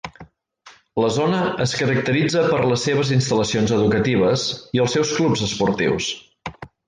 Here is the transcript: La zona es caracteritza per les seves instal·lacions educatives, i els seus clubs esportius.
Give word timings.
La 1.01 1.09
zona 1.17 1.41
es 1.65 1.73
caracteritza 1.81 2.45
per 2.53 2.61
les 2.71 2.85
seves 2.89 3.11
instal·lacions 3.19 3.75
educatives, 3.77 4.47
i 4.79 4.83
els 4.87 4.97
seus 4.99 5.15
clubs 5.21 5.45
esportius. 5.51 6.09